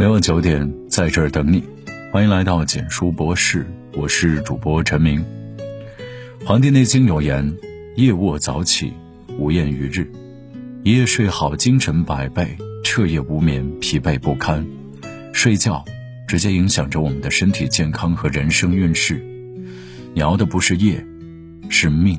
[0.00, 1.62] 每晚九点在这儿等你，
[2.10, 5.20] 欢迎来到简书博士，我是主播陈明。
[6.46, 7.54] 《黄帝内经》有言
[7.96, 8.94] ：“夜卧早起，
[9.38, 10.06] 无厌于日；
[10.84, 12.46] 一夜睡好，精神百倍；
[12.82, 14.66] 彻夜无眠，疲惫不堪。”
[15.34, 15.84] 睡觉
[16.26, 19.22] 直接影响着我们的身体健康和人生运势。
[20.14, 21.04] 你熬的不是夜，
[21.68, 22.18] 是命。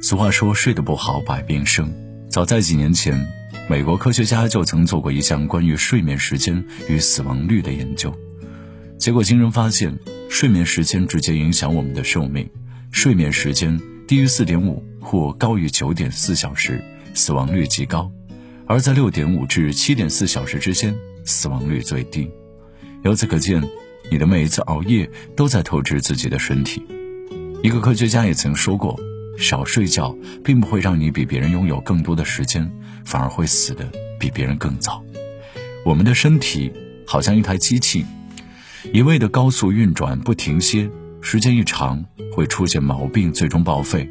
[0.00, 1.92] 俗话说：“睡得不好，百病生。”
[2.30, 3.35] 早在几年前。
[3.68, 8.16] 美国科学家就曾做过一项关于睡眠时间与死亡率的研究，
[8.96, 9.92] 结果惊人发现，
[10.30, 12.48] 睡眠时间直接影响我们的寿命。
[12.92, 13.76] 睡眠时间
[14.06, 16.80] 低于四点五或高于九点四小时，
[17.12, 18.08] 死亡率极高；
[18.66, 22.30] 而在六点五至七点四小时之间，死亡率最低。
[23.02, 23.60] 由此可见，
[24.12, 26.80] 你的每一次熬夜都在透支自己的身体。
[27.64, 28.96] 一个科学家也曾说过。
[29.38, 32.72] 少睡觉并不会让你比别人拥有更多的时间，
[33.06, 35.02] 反而会死的比别人更早。
[35.84, 36.70] 我们的身体
[37.06, 38.04] 好像一台机器，
[38.92, 40.90] 一味的高速运转不停歇，
[41.22, 42.04] 时间一长
[42.34, 44.06] 会出现毛病，最终报废。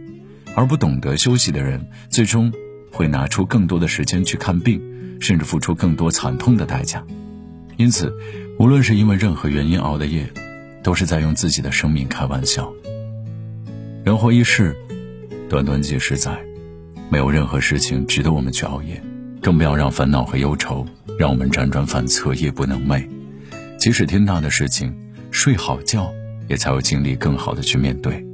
[0.56, 2.52] 而不懂得休息的人，最终
[2.90, 4.82] 会拿出更多的时间去看病，
[5.20, 7.06] 甚至付出更多惨痛的代价。
[7.78, 8.12] 因此，
[8.58, 10.28] 无论是因为任何原因熬的夜，
[10.82, 12.74] 都是在用自己的生命开玩笑。
[14.04, 14.76] 人活一世。
[15.48, 16.44] 短短几十载，
[17.10, 19.02] 没有任何事情值得我们去熬夜，
[19.42, 20.86] 更不要让烦恼和忧愁
[21.18, 23.08] 让我们辗转反侧、夜不能寐。
[23.80, 24.94] 即使天大的事情，
[25.32, 26.12] 睡好觉
[26.48, 28.26] 也才有精力更好的去面对。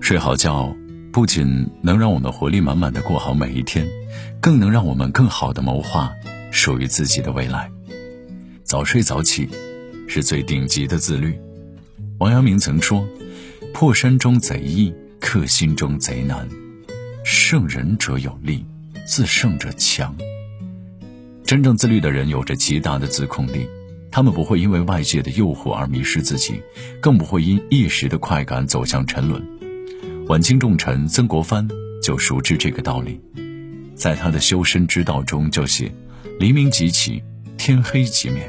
[0.00, 0.74] 睡好觉
[1.12, 3.86] 不仅能让我们活力满满的过好每一天，
[4.40, 6.12] 更能让我们更好的谋划
[6.50, 7.70] 属于自己的未来。
[8.62, 9.48] 早睡早起，
[10.08, 11.38] 是最顶级的自律。
[12.18, 13.06] 王阳明曾说
[13.74, 16.46] ：“破山中贼易。”克心中贼难，
[17.36, 18.64] 胜人者有力，
[19.04, 20.14] 自胜者强。
[21.44, 23.68] 真正自律的人有着极大的自控力，
[24.08, 26.62] 他们不会因为外界的诱惑而迷失自己，
[27.02, 29.44] 更不会因一时的快感走向沉沦。
[30.28, 31.68] 晚清重臣曾国藩
[32.00, 33.20] 就熟知这个道理，
[33.96, 35.92] 在他的修身之道中就写：
[36.38, 37.20] 黎明即起，
[37.58, 38.48] 天黑即灭，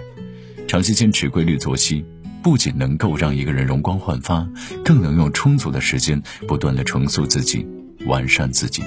[0.68, 2.06] 长期坚持规律作息。
[2.44, 4.48] 不仅能够让一个人容光焕发，
[4.84, 7.66] 更能用充足的时间不断的重塑自己、
[8.06, 8.84] 完善自己。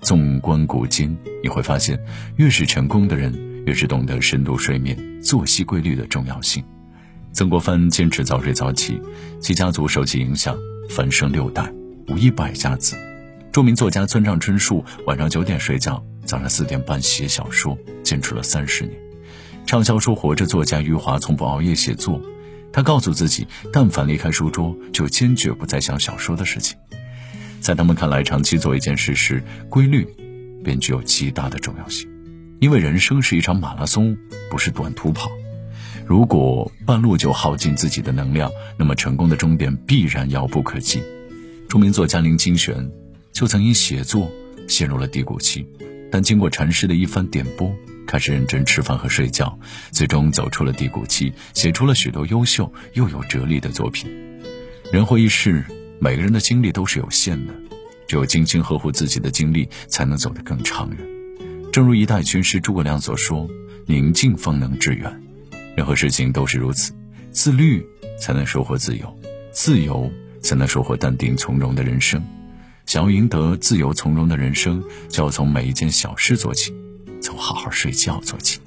[0.00, 1.98] 纵观古今，你会发现，
[2.36, 3.32] 越是成功的人，
[3.66, 6.62] 越是懂得深度睡眠、作息规律的重要性。
[7.32, 9.00] 曾国藩坚持早睡早起，
[9.40, 10.56] 其家族受其影响，
[10.90, 11.72] 繁生六代，
[12.08, 12.96] 无一败家子。
[13.50, 18.94] 著名作家村上春树晚上九点睡觉，早上四点半写小说，坚持了三十年。
[19.64, 22.20] 畅销书《活着》作家余华从不熬夜写作。
[22.72, 26.76] 他告诉自己，但凡离开书桌，就坚决不再想小说的事情。
[27.64, 30.06] 在他们看来，长期做一件事时，规律
[30.62, 32.06] 便具有极大的重要性。
[32.60, 34.14] 因为人生是一场马拉松，
[34.50, 35.30] 不是短途跑。
[36.04, 41.02] 如果半路就耗尽自己的能量，那么成功的终点必然遥不可及。
[41.66, 42.86] 著名作家林清玄
[43.32, 44.30] 就曾因写作
[44.68, 45.66] 陷入了低谷期，
[46.12, 47.74] 但经过禅师的一番点拨。
[48.06, 49.58] 开始认真吃饭和睡觉，
[49.90, 54.10] 最终走出了低谷期，写出了许多优秀又有哲理的作品。
[54.92, 55.64] 人活一世，
[55.98, 57.54] 每个人的精力都是有限的，
[58.06, 60.98] 只有精心呵护自己的精力，才能走得更长远。
[61.72, 63.48] 正如一代军师诸葛亮所说
[63.86, 65.22] ：“宁静方能致远。”
[65.76, 66.92] 任何事情都是如此，
[67.30, 67.84] 自律
[68.20, 69.18] 才能收获自由，
[69.50, 70.10] 自由
[70.40, 72.22] 才能收获淡定从容的人生。
[72.86, 76.72] 想要赢得自由从容的人生，就要从每一件小事做起。
[77.20, 78.60] 从好好睡觉做起，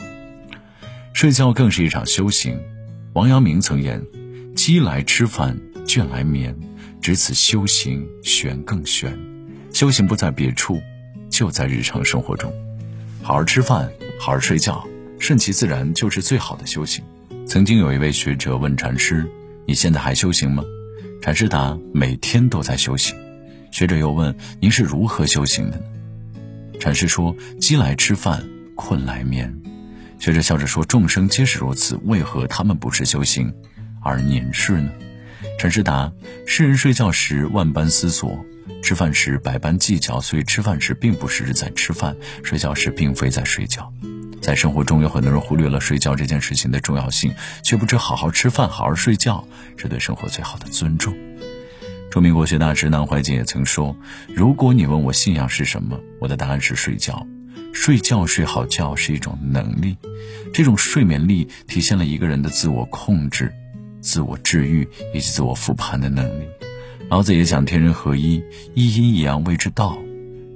[1.14, 2.60] 睡觉更是一场修行。
[3.14, 4.04] 王阳明曾言
[4.56, 5.56] ：“饥来吃饭，
[5.86, 6.60] 倦来眠，
[7.02, 9.18] 只此修行玄更玄。”
[9.74, 10.82] 修行不在别处，
[11.30, 12.52] 就在日常生活中。
[13.22, 14.88] 好好吃饭，好好睡觉，
[15.20, 17.04] 顺其自然就是最好的修行。
[17.46, 19.30] 曾经有一位学者问禅师
[19.68, 20.64] ：“你现在还修行吗？”
[21.22, 23.16] 禅师答：“每天都在修行。”
[23.72, 25.84] 学者又问：“您是如何修行的呢？”
[26.80, 28.44] 禅师说：“饥来吃饭，
[28.76, 29.54] 困来眠。”
[30.20, 33.54] 学者笑着说：“众生皆是如此，为何他们不是修行，
[34.02, 34.90] 而您是呢？”
[35.60, 36.12] 陈师答
[36.46, 38.46] ：“世人睡觉时万般思索，
[38.84, 43.92] 吃饭时百般计较，所以吃饭时并不是在吃饭，睡觉时并非在睡觉。
[44.42, 49.48] 在生活中，有很多人忽略了睡觉这件事情的重要性，却不知好好吃饭、好好睡觉
[49.78, 51.16] 是对生活最好的尊重。”
[52.10, 53.96] 著名国学大师南怀瑾也曾说
[54.34, 57.26] ：“如果你问我信仰是什么，我的答案是睡觉。
[57.74, 59.98] 睡觉睡好觉是一种能力，
[60.52, 63.54] 这种睡眠力体现了一个人的自我控制、
[64.08, 66.46] 自我治愈以及自我复盘的能力。”
[67.12, 68.42] 老子也讲：“天人合一，
[68.74, 69.98] 一阴一阳谓之道。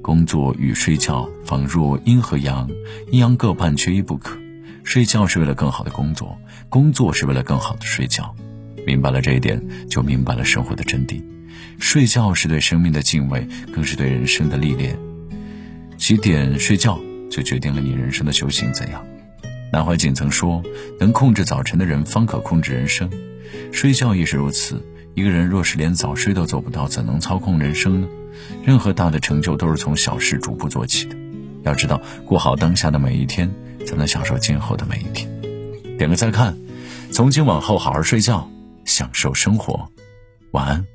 [0.01, 2.69] 工作与睡觉，仿若阴和阳，
[3.11, 4.37] 阴阳各半，缺一不可。
[4.83, 6.37] 睡觉是为了更好的工作，
[6.69, 8.33] 工作是为了更好的睡觉。
[8.87, 11.21] 明白了这一点，就明白了生活的真谛。
[11.77, 14.97] 睡觉是对生命的敬畏，更是对人生的历练。
[15.97, 16.99] 几点睡觉，
[17.29, 19.05] 就决定了你人生的修行怎样。
[19.71, 20.63] 南怀瑾曾说
[20.99, 23.09] ：“能控制早晨的人，方可控制人生。”
[23.71, 24.81] 睡觉亦是如此。
[25.13, 28.07] 一个人若是连早睡都做不到，怎能操控人生呢？
[28.63, 31.17] 任何大的成就都是从小事逐步做起的。
[31.63, 33.51] 要知道，过好当下的每一天，
[33.85, 35.29] 才能享受今后的每一天。
[35.97, 36.57] 点个再看，
[37.11, 38.49] 从今往后好好睡觉，
[38.85, 39.89] 享受生活。
[40.51, 40.85] 晚安。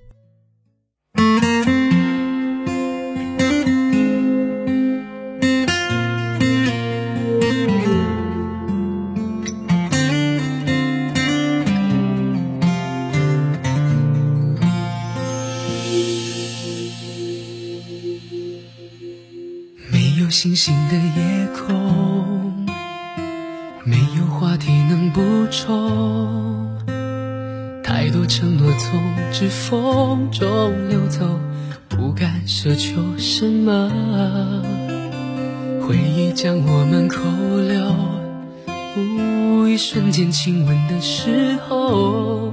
[20.47, 22.69] 星星的夜空，
[23.83, 25.21] 没有话题能补
[25.51, 26.79] 充，
[27.83, 29.03] 太多承诺从
[29.33, 31.41] 指缝中流走，
[31.89, 33.91] 不敢奢求什么。
[35.85, 37.25] 回忆将我们扣
[37.67, 37.93] 留，
[39.69, 42.53] 一瞬间亲吻的时候，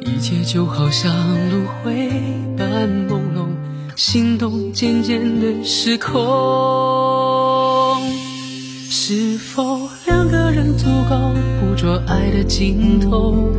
[0.00, 1.12] 一切就好像
[1.50, 2.10] 轮回
[2.56, 3.53] 般朦胧。
[3.96, 6.12] 心动渐渐的失控，
[8.90, 11.16] 是否两个人足够
[11.60, 13.52] 捕捉爱的尽头？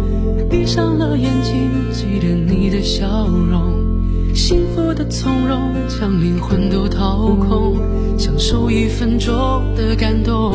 [0.50, 7.78] 闭上了眼睛，记得你的笑容，幸福的从容，将灵魂都掏空，
[8.18, 9.34] 享受一分钟
[9.78, 10.54] 的感动。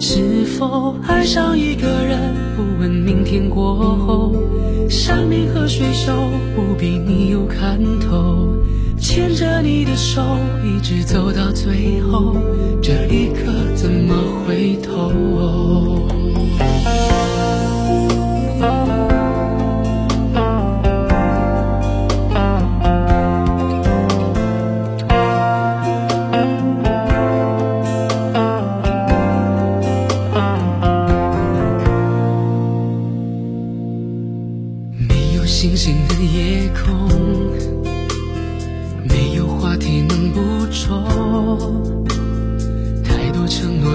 [0.00, 4.36] 是否爱上一个人，不问明天过后，
[4.88, 6.12] 山明和水秀，
[6.54, 8.54] 不比你有看头。
[8.98, 10.22] 牵着你的手，
[10.64, 12.36] 一直走到最后，
[12.82, 14.14] 这一刻怎么
[14.46, 15.12] 回头？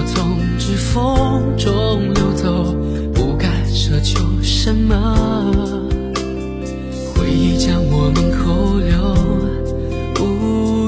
[0.00, 2.74] 多承诺从指缝中流走，
[3.12, 5.14] 不敢奢求什么。
[7.14, 9.14] 回忆将我们扣留，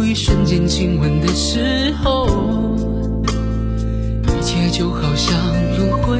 [0.05, 2.27] 一瞬间亲吻的时候，
[4.29, 5.39] 一切就好像
[5.77, 6.19] 轮回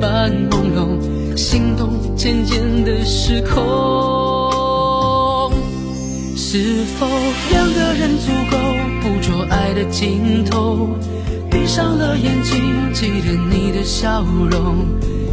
[0.00, 1.00] 般朦胧，
[1.36, 3.64] 心动渐渐的失控。
[6.36, 7.06] 是否
[7.50, 8.56] 两个人足够
[9.02, 10.96] 捕捉爱的尽头？
[11.50, 14.86] 闭上了眼睛，记得你的笑容，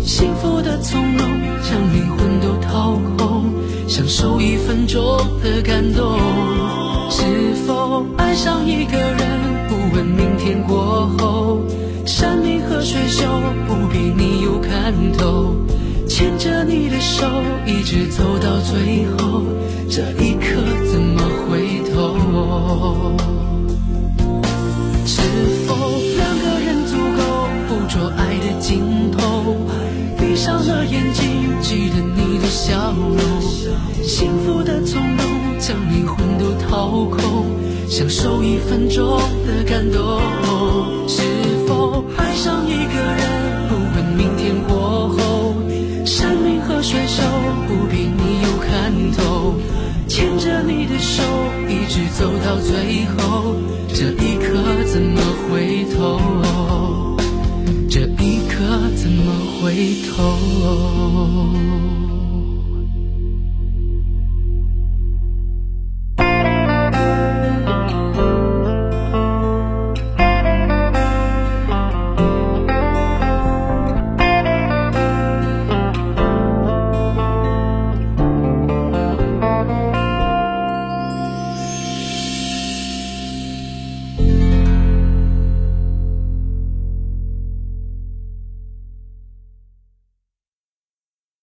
[0.03, 1.27] 幸福的从容，
[1.63, 3.53] 将灵魂都掏空，
[3.87, 5.01] 享受一分钟
[5.41, 6.17] 的感动。
[7.09, 9.19] 是否爱上一个人，
[9.69, 11.61] 不问明天过后，
[12.05, 13.25] 山明和水秀，
[13.67, 15.55] 不必你有看透。
[16.07, 17.27] 牵着你的手，
[17.65, 19.43] 一直走到最后，
[19.89, 20.01] 这
[37.93, 40.19] 享受一分钟的感动。
[41.07, 41.21] 是
[41.67, 45.53] 否爱上一个人，不问明天过后？
[46.03, 47.21] 山明和水秀，
[47.67, 49.53] 不必你有看透。
[50.07, 51.21] 牵着你的手，
[51.69, 53.53] 一直走到最后，
[53.89, 55.21] 这一刻怎么
[55.51, 56.19] 回头？
[57.87, 59.31] 这一刻怎么
[59.61, 61.12] 回头？